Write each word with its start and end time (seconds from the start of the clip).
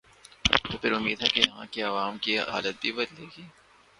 توپھر 0.63 0.91
امید 0.91 1.21
ہے 1.21 1.27
کہ 1.27 1.39
یہاں 1.39 1.65
کے 1.71 1.81
عوام 1.81 2.17
کی 2.17 2.37
حالت 2.39 2.81
بھی 2.81 2.91
بدلے 2.91 3.25
گی۔ 3.37 3.43